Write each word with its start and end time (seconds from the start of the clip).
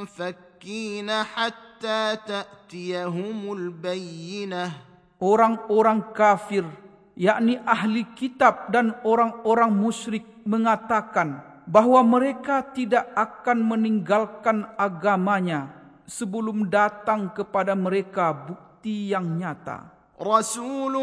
منفكين 0.09 1.09
حتى 1.11 2.01
تأتيهم 2.25 3.53
البينة 3.53 4.71
Orang-orang 5.15 6.11
kafir, 6.11 6.67
yakni 7.15 7.55
ahli 7.63 8.03
kitab 8.19 8.67
dan 8.67 8.99
orang-orang 9.07 9.71
musyrik 9.71 10.27
mengatakan 10.43 11.39
bahawa 11.63 12.03
mereka 12.03 12.59
tidak 12.75 13.07
akan 13.15 13.63
meninggalkan 13.63 14.67
agamanya 14.75 15.71
sebelum 16.03 16.67
datang 16.67 17.31
kepada 17.31 17.73
mereka 17.79 18.35
bukti 18.35 19.15
yang 19.15 19.39
nyata. 19.39 19.87
رسول 20.19 20.95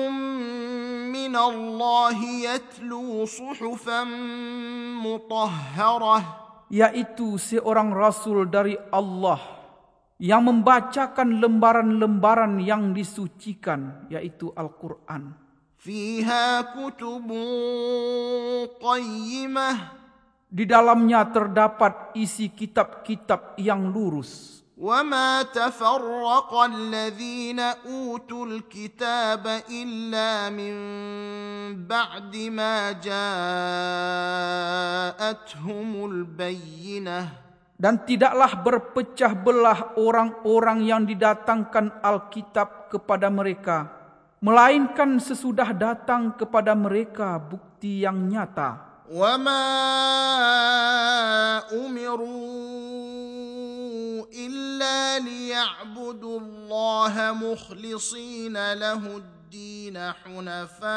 من 1.12 1.34
الله 1.36 2.18
يتلو 2.24 3.24
صحفا 3.28 4.00
مطهرة 5.04 6.18
yaitu 6.72 7.36
seorang 7.36 7.92
rasul 7.92 8.48
dari 8.48 8.72
Allah 8.88 9.36
yang 10.16 10.48
membacakan 10.48 11.44
lembaran-lembaran 11.44 12.56
yang 12.64 12.96
disucikan 12.96 14.08
yaitu 14.08 14.48
Al-Quran. 14.56 15.36
فيها 15.82 16.78
كتب 16.78 17.28
قيمة 18.78 19.70
Di 20.52 20.68
dalamnya 20.68 21.32
terdapat 21.32 22.12
isi 22.12 22.52
kitab-kitab 22.52 23.56
yang 23.56 23.88
lurus. 23.88 24.60
وما 24.82 25.42
تفرق 25.54 26.50
الذين 26.54 27.60
اوتوا 27.60 28.46
الكتاب 28.46 29.62
الا 29.70 30.50
من 30.50 30.74
بعد 31.86 32.36
ما 32.50 32.92
جاءتهم 32.98 33.18
البينه 36.04 37.28
Dan 37.82 38.06
tidaklah 38.06 38.62
berpecah 38.62 39.34
belah 39.34 39.98
orang-orang 39.98 40.86
yang 40.86 41.02
didatangkan 41.02 41.98
Alkitab 41.98 42.94
kepada 42.94 43.26
mereka. 43.26 43.90
Melainkan 44.38 45.18
sesudah 45.18 45.74
datang 45.74 46.30
kepada 46.38 46.78
mereka 46.78 47.42
bukti 47.42 48.06
yang 48.06 48.30
nyata. 48.30 48.92
وما 49.12 49.64
امروا 51.72 52.95
الا 54.33 55.19
ليعبدوا 55.19 56.39
الله 56.39 57.31
مخلصين 57.33 58.73
له 58.73 59.17
الدين 59.17 59.97
حنفاء 60.11 60.87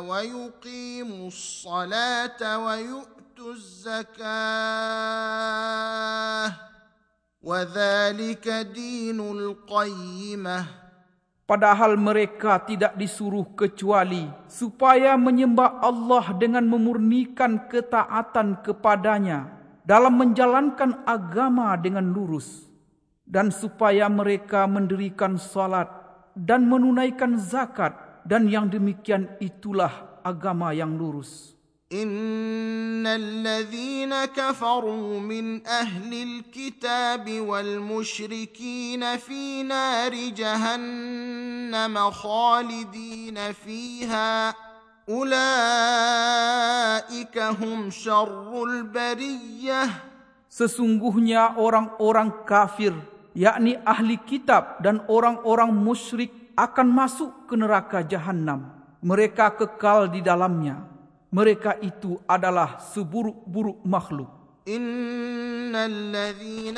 ويقيموا 0.00 1.28
الصلاه 1.28 2.58
ويؤتوا 2.58 3.52
الزكاه 3.52 4.08
وذلك 7.42 8.48
دين 8.74 9.20
القيمه 9.20 10.64
Padahal 11.48 11.96
mereka 11.96 12.60
tidak 12.60 12.92
disuruh 13.00 13.56
kecuali 13.56 14.28
supaya 14.52 15.16
menyembah 15.16 15.80
Allah 15.80 16.36
dengan 16.36 16.60
memurnikan 16.60 17.72
ketaatan 17.72 18.60
kepadanya 18.60 19.57
dalam 19.87 20.15
menjalankan 20.15 21.03
agama 21.03 21.75
dengan 21.75 22.07
lurus 22.11 22.71
dan 23.27 23.51
supaya 23.51 24.07
mereka 24.07 24.67
mendirikan 24.67 25.35
salat 25.35 25.87
dan 26.35 26.65
menunaikan 26.67 27.35
zakat 27.39 27.93
dan 28.23 28.47
yang 28.47 28.71
demikian 28.71 29.27
itulah 29.43 30.21
agama 30.23 30.71
yang 30.71 30.95
lurus. 30.95 31.53
ان 31.93 33.07
الذين 33.07 34.25
كفروا 34.25 35.19
من 35.19 35.67
اهل 35.67 36.13
الكتاب 36.13 37.39
والمشركين 37.39 39.17
في 39.17 39.63
نار 39.63 40.13
جهنم 40.33 42.11
خالدين 42.11 43.51
فيها 43.53 44.55
اولئك 45.09 45.37
هم 47.37 47.89
شر 47.89 48.63
البريه 48.63 50.11
Sesungguhnya 50.53 51.57
orang-orang 51.57 52.45
kafir, 52.45 52.93
yakni 53.33 53.73
ahli 53.81 54.21
kitab 54.21 54.85
dan 54.85 55.01
orang-orang 55.09 55.73
musyrik 55.73 56.29
akan 56.53 56.93
masuk 56.93 57.49
ke 57.49 57.57
neraka 57.57 58.05
jahanam. 58.05 58.69
Mereka 59.01 59.57
kekal 59.57 60.13
di 60.13 60.21
dalamnya. 60.21 60.85
Mereka 61.33 61.81
itu 61.81 62.21
adalah 62.29 62.77
seburuk-buruk 62.93 63.81
makhluk. 63.81 64.29
ان 64.67 65.75
الذين 65.75 66.77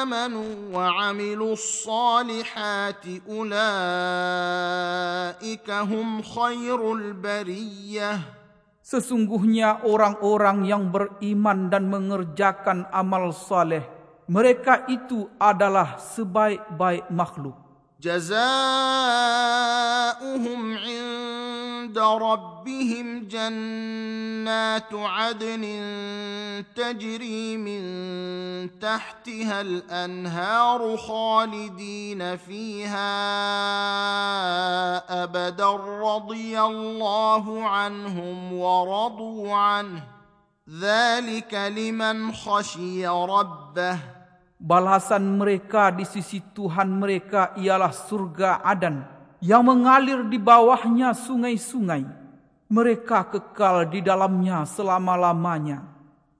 امنوا 0.00 0.54
وعملوا 0.74 1.52
الصالحات 1.52 3.04
اولئك 3.28 3.50
هم 5.70 6.22
خير 6.22 6.92
البريه 6.92 8.20
Sesungguhnya 8.90 9.86
orang-orang 9.86 10.66
yang 10.66 10.90
beriman 10.90 11.70
dan 11.70 11.86
mengerjakan 11.86 12.90
amal 12.90 13.30
saleh, 13.30 13.86
mereka 14.26 14.82
itu 14.90 15.30
adalah 15.38 15.94
sebaik-baik 15.94 17.06
makhluk. 17.14 17.54
جزاؤهم 18.00 18.32
عند 21.85 22.01
ربهم 22.01 23.29
جنات 23.29 24.89
عدن 24.93 25.63
تجري 26.75 27.57
من 27.57 27.81
تحتها 28.81 29.61
الأنهار 29.61 30.97
خالدين 30.97 32.37
فيها 32.37 33.13
أبدا. 35.23 35.71
رضي 36.01 36.61
الله 36.61 37.69
عنهم 37.69 38.53
ورضوا 38.53 39.55
عنه. 39.55 40.03
ذلك 40.81 41.53
لمن 41.53 42.33
خشي 42.33 43.07
ربه. 43.07 43.97
Balasan 44.57 45.37
mereka 45.37 45.93
di 45.93 46.01
sisi 46.01 46.41
Tuhan 46.41 46.97
mereka 46.97 47.53
ialah 47.61 47.93
surga 47.93 48.65
Adan. 48.65 49.14
Yang 49.43 49.63
mengalir 49.65 50.25
di 50.27 50.39
bawahnya 50.39 51.15
sungai-sungai. 51.15 52.05
Mereka 52.65 53.29
kekal 53.29 53.87
di 53.87 54.01
dalamnya 54.01 54.65
selama-lamanya. 54.65 55.85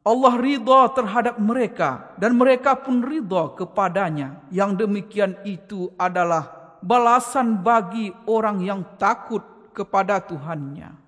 Allah 0.06 0.34
ridha 0.38 0.90
terhadap 0.94 1.42
mereka 1.42 2.14
dan 2.22 2.38
mereka 2.38 2.78
pun 2.78 3.02
ridha 3.02 3.54
kepadanya. 3.58 4.42
Yang 4.54 4.86
demikian 4.86 5.34
itu 5.46 5.90
adalah 5.98 6.78
balasan 6.82 7.62
bagi 7.62 8.14
orang 8.30 8.62
yang 8.62 8.82
takut 9.02 9.42
kepada 9.74 10.22
Tuhannya. 10.22 11.05